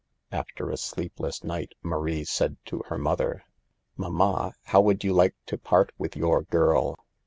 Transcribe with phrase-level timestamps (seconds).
[0.31, 3.43] After a sleepless night Marie said to her mother:"
[3.97, 6.97] Mamma, how would you like to part with your girl